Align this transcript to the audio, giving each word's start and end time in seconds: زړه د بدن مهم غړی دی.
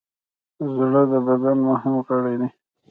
زړه 0.75 1.01
د 1.11 1.13
بدن 1.27 1.57
مهم 1.69 1.93
غړی 2.07 2.35
دی. 2.41 2.49